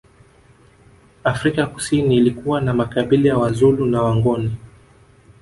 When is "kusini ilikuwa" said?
1.67-2.61